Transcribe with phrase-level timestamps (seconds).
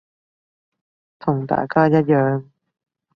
[1.19, 2.45] 同大家一樣